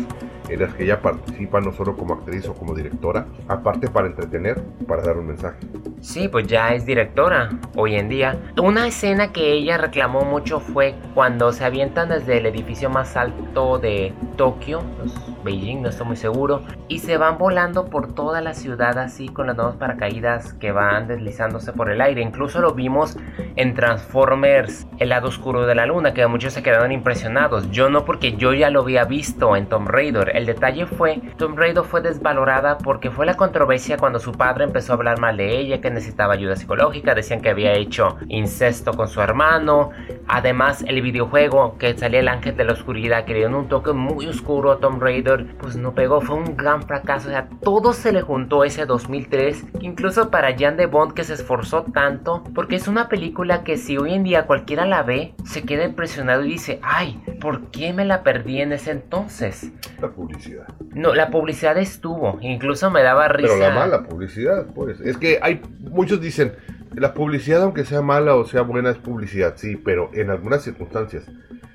en 0.47 0.61
las 0.61 0.73
que 0.73 0.85
ella 0.85 1.01
participa 1.01 1.59
no 1.59 1.73
solo 1.73 1.97
como 1.97 2.13
actriz 2.13 2.47
o 2.47 2.53
como 2.53 2.73
directora, 2.73 3.25
aparte 3.49 3.89
para 3.89 4.07
entretener, 4.07 4.61
para 4.87 5.01
dar 5.01 5.17
un 5.17 5.27
mensaje. 5.27 5.57
Sí, 5.99 6.29
pues 6.29 6.47
ya 6.47 6.73
es 6.73 6.85
directora 6.85 7.49
hoy 7.75 7.95
en 7.95 8.07
día. 8.07 8.37
Una 8.61 8.87
escena 8.87 9.31
que 9.31 9.53
ella 9.53 9.77
reclamó 9.77 10.21
mucho 10.21 10.59
fue 10.59 10.95
cuando 11.13 11.51
se 11.51 11.65
avientan 11.65 12.09
desde 12.09 12.37
el 12.37 12.45
edificio 12.45 12.89
más 12.89 13.15
alto 13.17 13.79
de 13.79 14.13
Tokio, 14.37 14.81
pues, 14.97 15.13
Beijing, 15.43 15.81
no 15.81 15.89
estoy 15.89 16.07
muy 16.07 16.15
seguro, 16.15 16.63
y 16.87 16.99
se 16.99 17.17
van 17.17 17.37
volando 17.37 17.85
por 17.85 18.13
toda 18.13 18.41
la 18.41 18.53
ciudad 18.53 18.97
así 18.97 19.27
con 19.27 19.47
las 19.47 19.57
nuevas 19.57 19.75
paracaídas 19.75 20.53
que 20.53 20.71
van 20.71 21.07
deslizándose 21.07 21.73
por 21.73 21.89
el 21.89 22.01
aire. 22.01 22.21
Incluso 22.21 22.61
lo 22.61 22.73
vimos 22.73 23.17
en 23.55 23.73
Transformers, 23.73 24.87
el 24.99 25.09
lado 25.09 25.27
oscuro 25.27 25.65
de 25.65 25.72
la 25.75 25.85
luna, 25.85 26.13
que 26.13 26.25
muchos 26.27 26.53
se 26.53 26.63
quedaron 26.63 26.91
impresionados. 26.91 27.69
Yo 27.71 27.89
no 27.89 28.05
porque 28.05 28.33
yo 28.33 28.53
ya 28.53 28.69
lo 28.69 28.81
había 28.81 29.05
visto 29.05 29.55
en 29.55 29.67
Tomb 29.67 29.87
Raider. 29.87 30.35
El 30.35 30.45
detalle 30.45 30.85
fue, 30.85 31.21
Tomb 31.37 31.57
Raider 31.57 31.83
fue 31.83 32.01
desvalorada 32.01 32.77
porque 32.77 33.11
fue 33.11 33.25
la 33.25 33.35
controversia 33.35 33.97
cuando 33.97 34.19
su 34.19 34.31
padre 34.31 34.63
empezó 34.63 34.93
a 34.93 34.95
hablar 34.95 35.19
mal 35.19 35.37
de 35.37 35.57
ella, 35.57 35.81
que 35.81 35.89
necesitaba 35.89 36.33
ayuda 36.33 36.55
psicológica, 36.55 37.15
decían 37.15 37.41
que 37.41 37.49
había 37.49 37.73
hecho 37.73 38.17
incesto 38.27 38.93
con 38.93 39.07
su 39.07 39.21
hermano. 39.21 39.91
Además, 40.27 40.83
el 40.87 41.01
videojuego 41.01 41.77
que 41.77 41.97
salía 41.97 42.19
el 42.19 42.27
ángel 42.27 42.55
de 42.55 42.63
la 42.65 42.73
oscuridad, 42.73 43.25
que 43.25 43.33
dio 43.33 43.47
un 43.47 43.67
toque 43.67 43.93
muy 43.93 44.27
oscuro 44.27 44.71
a 44.71 44.79
Tomb 44.79 45.01
Raider, 45.01 45.55
pues 45.57 45.75
no 45.75 45.93
pegó, 45.93 46.21
fue 46.21 46.35
un 46.35 46.55
gran 46.55 46.83
fracaso. 46.83 47.27
O 47.27 47.31
sea, 47.31 47.47
todo 47.61 47.93
se 47.93 48.11
le 48.11 48.21
juntó 48.21 48.63
ese 48.63 48.85
2003, 48.85 49.65
incluso 49.81 50.29
para 50.29 50.57
Jan 50.57 50.77
de 50.77 50.85
Bond 50.85 51.13
que 51.13 51.23
se 51.23 51.33
esforzó 51.33 51.83
tanto, 51.83 52.43
porque 52.55 52.75
es 52.75 52.87
una 52.87 53.09
película 53.09 53.63
que 53.63 53.77
si 53.77 53.97
hoy 53.97 54.13
en 54.13 54.23
día 54.23 54.45
cualquiera 54.45 54.85
la 54.85 55.03
ve, 55.03 55.33
se 55.43 55.62
se 55.63 55.67
queda 55.67 55.85
impresionado 55.85 56.43
y 56.43 56.49
dice, 56.49 56.79
ay, 56.81 57.21
¿por 57.39 57.71
qué 57.71 57.93
me 57.93 58.05
la 58.05 58.21
perdí 58.21 58.61
en 58.61 58.73
ese 58.73 58.91
entonces? 58.91 59.71
La 60.01 60.09
publicidad. 60.09 60.67
No, 60.93 61.13
la 61.13 61.29
publicidad 61.29 61.77
estuvo, 61.77 62.37
incluso 62.41 62.91
me 62.91 63.01
daba 63.01 63.29
risa. 63.29 63.53
Pero 63.53 63.69
la 63.69 63.73
mala 63.73 64.03
publicidad, 64.03 64.67
pues. 64.75 64.99
Es 64.99 65.17
que 65.17 65.39
hay, 65.41 65.61
muchos 65.79 66.19
dicen, 66.19 66.53
la 66.93 67.13
publicidad, 67.13 67.63
aunque 67.63 67.85
sea 67.85 68.01
mala 68.01 68.35
o 68.35 68.45
sea 68.45 68.61
buena, 68.61 68.91
es 68.91 68.97
publicidad, 68.97 69.53
sí, 69.55 69.77
pero 69.77 70.09
en 70.13 70.29
algunas 70.29 70.63
circunstancias. 70.63 71.23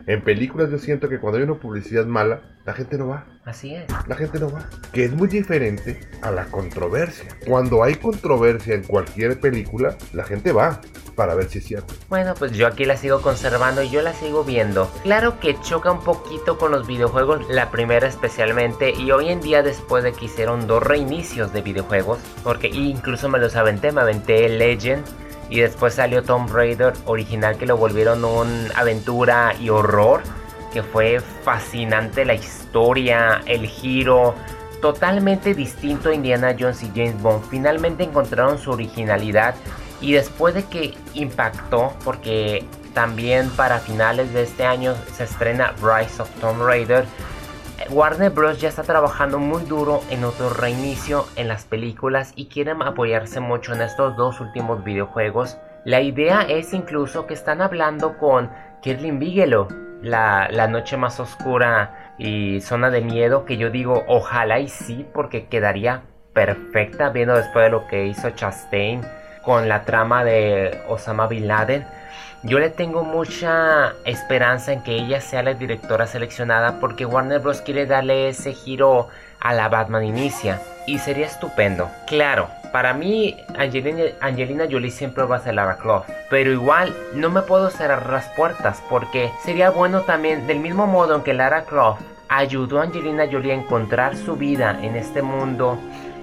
En 0.08 0.22
películas 0.22 0.70
yo 0.70 0.78
siento 0.78 1.10
que 1.10 1.18
cuando 1.18 1.36
hay 1.36 1.44
una 1.44 1.56
publicidad 1.56 2.06
mala, 2.06 2.40
la 2.64 2.72
gente 2.72 2.96
no 2.96 3.08
va. 3.08 3.26
Así 3.44 3.74
es. 3.74 3.84
La 4.06 4.16
gente 4.16 4.38
no 4.40 4.50
va. 4.50 4.66
Que 4.90 5.04
es 5.04 5.12
muy 5.12 5.28
diferente 5.28 6.00
a 6.22 6.30
la 6.30 6.46
controversia. 6.46 7.28
Cuando 7.46 7.84
hay 7.84 7.96
controversia 7.96 8.74
en 8.74 8.84
cualquier 8.84 9.38
película, 9.38 9.98
la 10.14 10.24
gente 10.24 10.50
va 10.52 10.80
para 11.14 11.34
ver 11.34 11.50
si 11.50 11.58
es 11.58 11.66
cierto. 11.66 11.92
Bueno, 12.08 12.32
pues 12.38 12.52
yo 12.52 12.66
aquí 12.66 12.86
la 12.86 12.96
sigo 12.96 13.20
conservando 13.20 13.82
y 13.82 13.90
yo 13.90 14.00
la 14.00 14.14
sigo 14.14 14.44
viendo. 14.44 14.90
Claro 15.02 15.40
que 15.40 15.60
choca 15.60 15.92
un 15.92 16.00
poquito 16.00 16.56
con 16.56 16.72
los 16.72 16.86
videojuegos, 16.86 17.46
la 17.50 17.70
primera 17.70 18.08
especialmente, 18.08 18.94
y 18.98 19.10
hoy 19.10 19.28
en 19.28 19.42
día 19.42 19.62
después 19.62 20.04
de 20.04 20.12
que 20.12 20.24
hicieron 20.24 20.66
dos 20.66 20.82
reinicios 20.82 21.52
de 21.52 21.60
videojuegos, 21.60 22.18
porque 22.42 22.68
incluso 22.68 23.28
me 23.28 23.38
los 23.38 23.56
aventé, 23.56 23.92
me 23.92 24.00
aventé 24.00 24.48
Legend 24.48 25.04
y 25.50 25.60
después 25.60 25.94
salió 25.94 26.22
Tomb 26.22 26.50
Raider 26.52 26.92
original 27.06 27.56
que 27.56 27.66
lo 27.66 27.76
volvieron 27.76 28.24
un 28.24 28.70
aventura 28.74 29.54
y 29.58 29.70
horror. 29.70 30.22
Que 30.72 30.82
fue 30.82 31.20
fascinante 31.44 32.24
la 32.24 32.34
historia, 32.34 33.40
el 33.46 33.66
giro. 33.66 34.34
Totalmente 34.82 35.54
distinto 35.54 36.10
a 36.10 36.14
Indiana 36.14 36.54
Jones 36.58 36.82
y 36.82 36.88
James 36.88 37.20
Bond. 37.22 37.44
Finalmente 37.48 38.04
encontraron 38.04 38.58
su 38.58 38.70
originalidad. 38.70 39.54
Y 40.00 40.12
después 40.12 40.54
de 40.54 40.64
que 40.64 40.94
impactó, 41.14 41.94
porque 42.04 42.64
también 42.92 43.50
para 43.50 43.78
finales 43.78 44.32
de 44.32 44.42
este 44.42 44.64
año 44.64 44.94
se 45.16 45.24
estrena 45.24 45.72
Rise 45.82 46.22
of 46.22 46.28
Tomb 46.40 46.62
Raider 46.62 47.06
Warner 47.90 48.30
Bros. 48.30 48.60
ya 48.60 48.68
está 48.68 48.82
trabajando 48.82 49.38
muy 49.38 49.64
duro 49.64 50.02
en 50.10 50.24
otro 50.24 50.50
reinicio 50.50 51.26
en 51.36 51.48
las 51.48 51.64
películas 51.64 52.32
y 52.34 52.46
quieren 52.46 52.82
apoyarse 52.82 53.40
mucho 53.40 53.72
en 53.72 53.82
estos 53.82 54.16
dos 54.16 54.40
últimos 54.40 54.84
videojuegos. 54.84 55.58
La 55.84 56.00
idea 56.00 56.42
es 56.42 56.74
incluso 56.74 57.26
que 57.26 57.34
están 57.34 57.62
hablando 57.62 58.18
con 58.18 58.50
Kirlin 58.82 59.18
Bigelow, 59.18 59.68
la, 60.02 60.48
la 60.50 60.66
noche 60.66 60.96
más 60.96 61.18
oscura 61.20 62.14
y 62.18 62.60
zona 62.60 62.90
de 62.90 63.00
miedo, 63.00 63.44
que 63.44 63.56
yo 63.56 63.70
digo 63.70 64.04
ojalá 64.08 64.58
y 64.58 64.68
sí, 64.68 65.06
porque 65.14 65.46
quedaría 65.46 66.02
perfecta 66.34 67.08
viendo 67.10 67.36
después 67.36 67.64
de 67.64 67.70
lo 67.70 67.86
que 67.86 68.06
hizo 68.06 68.30
Chastain 68.30 69.02
con 69.42 69.68
la 69.68 69.84
trama 69.84 70.24
de 70.24 70.82
Osama 70.88 71.26
Bin 71.26 71.48
Laden. 71.48 71.86
Yo 72.44 72.60
le 72.60 72.70
tengo 72.70 73.02
mucha 73.02 73.94
esperanza 74.04 74.72
en 74.72 74.82
que 74.84 74.94
ella 74.94 75.20
sea 75.20 75.42
la 75.42 75.54
directora 75.54 76.06
seleccionada 76.06 76.78
porque 76.78 77.04
Warner 77.04 77.40
Bros. 77.40 77.62
quiere 77.62 77.84
darle 77.84 78.28
ese 78.28 78.52
giro 78.52 79.08
a 79.40 79.54
la 79.54 79.68
Batman 79.68 80.04
Inicia 80.04 80.60
y 80.86 80.98
sería 80.98 81.26
estupendo. 81.26 81.90
Claro, 82.06 82.48
para 82.72 82.94
mí 82.94 83.36
Angelina, 83.56 84.66
Jolie 84.70 84.92
siempre 84.92 85.24
va 85.24 85.36
a 85.36 85.40
ser 85.40 85.54
Lara 85.54 85.78
Croft, 85.78 86.10
pero 86.30 86.52
igual 86.52 86.94
no 87.12 87.28
me 87.28 87.42
puedo 87.42 87.70
cerrar 87.70 88.08
las 88.08 88.28
puertas 88.36 88.80
porque 88.88 89.32
sería 89.44 89.70
bueno 89.70 90.02
también 90.02 90.46
del 90.46 90.60
mismo 90.60 90.86
modo 90.86 91.16
en 91.16 91.22
que 91.22 91.34
Lara 91.34 91.64
Croft 91.64 92.02
ayudó 92.28 92.78
a 92.78 92.84
Angelina 92.84 93.26
Jolie 93.30 93.50
a 93.50 93.56
encontrar 93.56 94.16
su 94.16 94.36
vida 94.36 94.78
en 94.80 94.94
este 94.94 95.22
mundo 95.22 95.76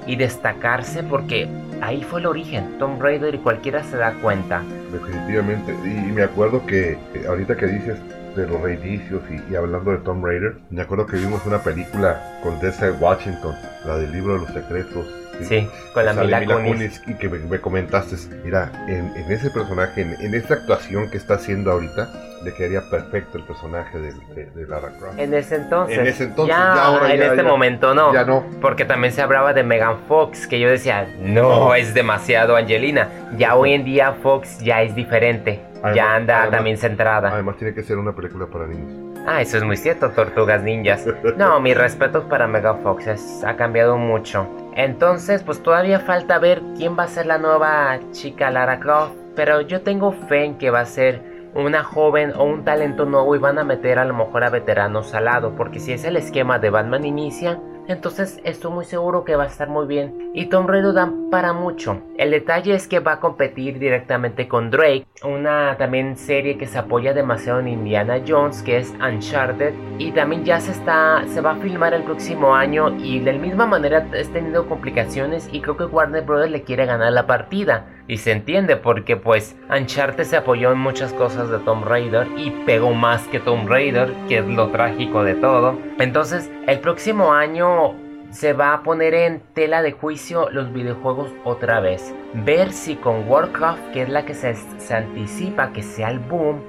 y 0.08 0.16
destacarse 0.16 1.04
porque 1.04 1.50
ahí 1.86 2.04
fue 2.04 2.20
el 2.20 2.26
origen. 2.26 2.78
Tomb 2.80 3.02
Raider 3.02 3.36
y 3.36 3.38
cualquiera 3.38 3.84
se 3.84 3.98
da 3.98 4.14
cuenta. 4.22 4.64
Definitivamente. 4.92 5.74
Y 5.84 6.12
me 6.12 6.24
acuerdo 6.24 6.66
que 6.66 6.94
eh, 7.14 7.26
ahorita 7.28 7.56
que 7.56 7.68
dices 7.68 7.98
de 8.36 8.48
los 8.48 8.62
reinicios 8.62 9.22
y, 9.30 9.56
hablando 9.56 9.92
de 9.92 9.98
Tomb 10.00 10.26
Raider, 10.26 10.58
me 10.70 10.82
acuerdo 10.82 11.06
que 11.06 11.18
vimos 11.18 11.46
una 11.46 11.60
película 11.60 12.40
con 12.44 12.60
Denzel 12.60 12.96
Washington, 13.00 13.56
la 13.86 13.98
del 13.98 14.12
libro 14.12 14.34
de 14.34 14.40
los 14.40 14.50
secretos. 14.50 15.06
Sí, 15.44 15.68
con 15.94 16.06
la 16.06 16.14
Mila, 16.14 16.46
Kunis. 16.46 17.02
Y 17.08 17.16
que 17.16 17.30
me, 17.30 17.60
comentaste, 17.60 18.16
mira, 18.44 18.72
en, 18.88 19.32
ese 19.32 19.50
personaje, 19.50 20.02
en, 20.02 20.16
en 20.22 20.34
esta 20.34 20.56
actuación 20.56 21.10
que 21.10 21.18
está 21.18 21.36
haciendo 21.36 21.72
ahorita, 21.72 22.10
le 22.46 22.54
quedaría 22.54 22.82
perfecto 22.90 23.40
el 23.40 23.44
personaje 23.44 23.98
de, 23.98 24.68
Lara 24.68 24.90
Croft. 25.00 25.18
En 25.18 25.34
ese 25.34 25.56
entonces. 25.56 25.98
En 25.98 26.08
ese 26.08 26.24
entonces. 26.26 26.56
Ya, 26.56 27.00
en 27.10 27.22
este 27.22 27.44
momento 27.44 27.94
no. 27.96 28.14
Ya 28.14 28.24
no. 28.24 28.46
Porque 28.62 28.86
también 28.86 29.12
se 29.12 29.22
hablaba 29.22 29.54
de 29.54 29.64
Megan 29.64 29.98
Fox, 30.08 30.48
que 30.48 30.60
yo 30.60 30.70
decía, 30.70 31.08
no, 31.20 31.74
es 31.74 31.94
demasiado 31.94 32.56
Angelina. 32.56 33.10
Ya 33.38 33.56
hoy 33.56 33.74
en 33.74 33.84
día 33.84 34.14
Fox 34.22 34.60
ya 34.60 34.84
es 34.84 34.96
diferente. 34.96 35.60
ya 35.96 36.16
anda 36.16 36.50
también 36.50 36.78
centrada. 36.78 37.32
Además 37.32 37.58
tiene 37.58 37.74
que 37.74 37.84
ser 37.84 37.98
una 37.98 38.14
película 38.14 38.46
para 38.46 38.68
niños. 38.68 38.94
Ah, 39.28 39.42
eso 39.42 39.58
es 39.58 39.64
muy 39.64 39.76
cierto, 39.76 40.12
Tortugas 40.12 40.62
Ninjas. 40.62 41.08
No, 41.38 41.60
mis 41.60 41.76
respetos 41.76 42.24
para 42.26 42.48
Megan 42.48 42.82
Fox, 42.84 43.08
ha 43.44 43.56
cambiado 43.56 43.98
mucho. 43.98 44.48
Entonces, 44.76 45.42
pues 45.44 45.64
todavía 45.64 46.00
falta 46.00 46.38
ver 46.38 46.62
quién 46.78 46.98
va 46.98 47.04
a 47.04 47.08
ser 47.08 47.26
la 47.26 47.38
nueva 47.38 48.00
chica 48.12 48.52
Lara 48.52 48.80
Croft. 48.80 49.16
Pero 49.36 49.62
yo 49.62 49.82
tengo 49.82 50.12
fe 50.12 50.46
en 50.46 50.58
que 50.58 50.70
va 50.70 50.82
a 50.82 50.86
ser 50.86 51.36
una 51.56 51.84
joven 51.84 52.34
o 52.36 52.44
un 52.44 52.66
talento 52.66 53.06
nuevo 53.06 53.36
y 53.36 53.40
van 53.40 53.58
a 53.58 53.64
meter 53.64 53.98
a 53.98 54.06
lo 54.06 54.14
mejor 54.14 54.44
a 54.44 54.50
veteranos 54.50 55.14
al 55.16 55.26
lado, 55.26 55.56
porque 55.56 55.80
si 55.80 55.94
es 55.94 56.04
el 56.04 56.18
esquema 56.18 56.60
de 56.60 56.70
Batman 56.70 57.06
inicia, 57.06 57.60
entonces 57.88 58.42
estoy 58.44 58.72
muy 58.72 58.86
seguro 58.86 59.24
que 59.24 59.36
va 59.36 59.44
a 59.44 59.48
estar 59.48 59.70
muy 59.70 59.86
bien. 59.86 60.32
Y 60.34 60.48
Tom 60.48 60.68
Raider 60.68 60.94
da 60.94 61.12
para 61.32 61.54
mucho. 61.54 62.02
El 62.18 62.32
detalle 62.32 62.74
es 62.74 62.88
que 62.88 63.02
va 63.02 63.14
a 63.14 63.20
competir 63.20 63.78
directamente 63.78 64.48
con 64.48 64.72
Drake, 64.72 65.06
una 65.22 65.76
también 65.78 66.16
serie 66.16 66.58
que 66.58 66.66
se 66.66 66.78
apoya 66.78 67.14
demasiado 67.14 67.60
en 67.60 67.68
Indiana 67.68 68.22
Jones, 68.26 68.62
que 68.62 68.78
es 68.78 68.94
Uncharted. 69.02 69.74
Y 69.98 70.12
también 70.14 70.46
ya 70.46 70.62
se 70.62 70.72
está, 70.72 71.26
se 71.28 71.42
va 71.42 71.52
a 71.52 71.56
filmar 71.58 71.94
el 71.94 72.04
próximo 72.04 72.56
año 72.56 72.96
y 73.00 73.20
de 73.20 73.34
la 73.34 73.40
misma 73.40 73.66
manera 73.66 74.08
está 74.14 74.32
teniendo 74.32 74.66
complicaciones 74.66 75.50
y 75.52 75.60
creo 75.60 75.76
que 75.76 75.84
Warner 75.84 76.24
Brothers 76.24 76.52
le 76.52 76.64
quiere 76.64 76.86
ganar 76.86 77.12
la 77.12 77.28
partida. 77.28 77.88
Y 78.08 78.18
se 78.18 78.32
entiende 78.32 78.78
porque 78.78 79.18
pues 79.18 79.58
Uncharted 79.70 80.24
se 80.24 80.38
apoyó 80.38 80.72
en 80.72 80.78
muchas 80.78 81.12
cosas 81.12 81.50
de 81.50 81.60
Tomb 81.60 81.84
Raider 81.84 82.28
y 82.38 82.52
pegó 82.66 82.94
más 82.94 83.28
que 83.28 83.42
Tomb 83.42 83.68
Raider, 83.68 84.14
que 84.30 84.38
es 84.38 84.46
lo 84.46 84.70
trágico 84.70 85.26
de 85.26 85.34
todo. 85.36 85.78
Entonces 86.00 86.50
el 86.66 86.80
próximo 86.80 87.34
año 87.34 88.05
se 88.32 88.54
va 88.54 88.74
a 88.74 88.84
poner 88.84 89.14
en 89.14 89.42
tela 89.54 89.82
de 89.82 89.92
juicio 89.92 90.50
los 90.50 90.74
videojuegos 90.74 91.32
otra 91.44 91.80
vez. 91.80 92.14
Ver 92.34 92.72
si 92.72 92.96
con 92.96 93.28
Warcraft, 93.28 93.92
que 93.92 94.04
es 94.04 94.10
la 94.10 94.26
que 94.26 94.34
se, 94.34 94.56
se 94.56 94.94
anticipa 94.94 95.72
que 95.72 95.84
sea 95.84 96.10
el 96.10 96.20
boom, 96.20 96.62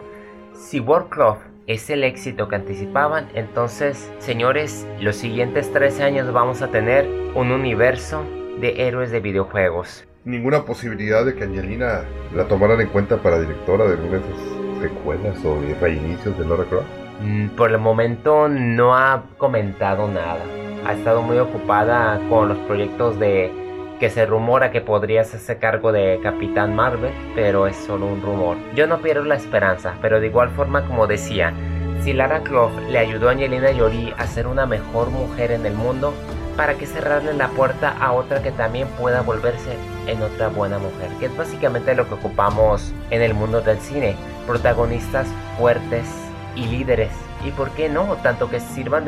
si 0.55 0.81
Warcraft 0.81 1.43
es 1.67 1.91
el 1.91 2.05
éxito 2.05 2.49
que 2.49 2.57
anticipaban, 2.57 3.29
entonces 3.35 4.11
señores, 4.19 4.87
los 5.01 5.17
siguientes 5.17 5.73
13 5.73 6.05
años 6.05 6.33
vamos 6.33 6.63
a 6.63 6.69
tener 6.69 7.09
un 7.35 7.51
universo 7.51 8.25
de 8.61 8.87
héroes 8.87 9.11
de 9.11 9.21
videojuegos 9.21 10.07
ninguna 10.27 10.65
posibilidad 10.65 11.25
de 11.25 11.35
que 11.35 11.45
Angelina 11.45 12.03
la 12.35 12.47
tomaran 12.49 12.81
en 12.81 12.89
cuenta 12.89 13.17
para 13.17 13.39
directora 13.39 13.87
de 13.87 13.93
alguna 13.93 14.19
de 14.19 14.25
esas 14.25 14.83
secuelas 14.83 15.45
o 15.45 15.59
reinicios 15.81 16.37
de 16.37 16.45
Laura 16.45 16.65
Croft? 16.65 16.87
Mm, 17.23 17.49
por 17.51 17.71
el 17.71 17.79
momento 17.79 18.49
no 18.49 18.95
ha 18.95 19.23
comentado 19.39 20.09
nada. 20.09 20.43
Ha 20.87 20.93
estado 20.93 21.21
muy 21.21 21.37
ocupada 21.39 22.21
con 22.29 22.49
los 22.49 22.59
proyectos 22.59 23.19
de 23.19 23.53
que 23.99 24.09
se 24.09 24.25
rumora 24.25 24.71
que 24.71 24.81
podría 24.81 25.23
hacerse 25.23 25.59
cargo 25.59 25.91
de 25.91 26.21
Capitán 26.23 26.77
Marvel, 26.77 27.11
pero 27.35 27.67
es 27.67 27.75
solo 27.75 28.07
un 28.07 28.23
rumor. 28.23 28.57
Yo 28.77 28.87
no 28.87 28.99
pierdo 28.99 29.25
la 29.25 29.35
esperanza, 29.35 29.95
pero 30.01 30.21
de 30.21 30.29
igual 30.29 30.51
forma 30.51 30.87
como 30.87 31.09
decía, 31.09 31.53
si 32.05 32.13
Lara 32.13 32.45
Croft 32.45 32.79
le 32.89 33.01
ayudó 33.01 33.29
a 33.29 33.33
Angelina 33.33 33.71
Jolie 33.77 34.15
a 34.17 34.29
ser 34.29 34.47
una 34.47 34.65
mejor 34.65 35.11
mujer 35.11 35.51
en 35.51 35.67
el 35.67 35.75
mundo, 35.75 36.15
para 36.57 36.75
que 36.75 36.87
cerrarle 36.87 37.35
la 37.35 37.49
puerta 37.49 37.97
a 38.01 38.13
otra 38.13 38.41
que 38.41 38.53
también 38.53 38.87
pueda 38.99 39.23
volverse 39.23 39.77
en 40.07 40.23
otra 40.23 40.49
buena 40.49 40.79
mujer, 40.79 41.11
que 41.19 41.27
es 41.27 41.37
básicamente 41.37 41.97
lo 41.97 42.07
que 42.07 42.15
ocupamos 42.15 42.93
en 43.11 43.23
el 43.23 43.35
mundo 43.35 43.61
del 43.61 43.79
cine, 43.79 44.15
protagonistas 44.47 45.27
fuertes 45.59 46.07
y 46.55 46.65
líderes, 46.65 47.11
y 47.45 47.51
por 47.51 47.71
qué 47.71 47.89
no, 47.89 48.05
tanto 48.23 48.49
que 48.49 48.61
sirvan 48.61 49.05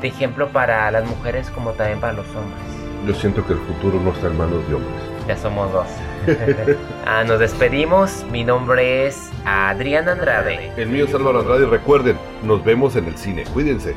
de, 0.00 0.08
ejemplo 0.08 0.48
para 0.48 0.90
las 0.90 1.06
mujeres 1.06 1.50
como 1.50 1.72
también 1.72 2.00
para 2.00 2.12
los 2.12 2.26
hombres. 2.28 2.60
Yo 3.06 3.14
siento 3.14 3.46
que 3.46 3.52
el 3.52 3.58
futuro 3.60 4.00
no 4.00 4.10
está 4.10 4.28
en 4.28 4.36
manos 4.36 4.66
de 4.68 4.74
hombres. 4.74 4.94
Ya 5.28 5.36
somos 5.36 5.72
dos. 5.72 5.86
ah, 7.06 7.24
nos 7.24 7.38
despedimos. 7.38 8.24
Mi 8.30 8.44
nombre 8.44 9.06
es 9.06 9.30
Adrián 9.44 10.08
Andrade. 10.08 10.72
El 10.76 10.88
mío 10.88 11.04
es 11.04 11.14
Álvaro 11.14 11.40
Andrade. 11.40 11.66
Recuerden, 11.66 12.16
nos 12.42 12.64
vemos 12.64 12.96
en 12.96 13.06
el 13.06 13.16
cine. 13.16 13.44
Cuídense. 13.52 13.94